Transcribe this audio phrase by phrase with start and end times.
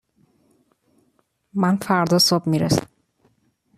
[1.53, 2.87] من فردا صبح می رسم